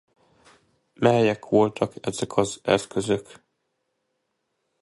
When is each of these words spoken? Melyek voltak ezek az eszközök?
Melyek 0.93 1.45
voltak 1.49 1.93
ezek 2.07 2.37
az 2.37 2.59
eszközök? 2.63 3.41